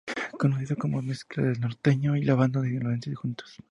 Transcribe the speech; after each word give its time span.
Conocido 0.35 0.77
como 0.77 0.95
la 0.99 1.03
mezcla 1.09 1.43
del 1.43 1.59
norteño 1.59 2.15
y 2.17 2.23
la 2.23 2.33
banda 2.33 2.63
sinaloense 2.63 3.13
juntos. 3.13 3.59